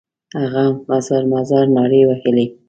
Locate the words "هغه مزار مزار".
0.41-1.65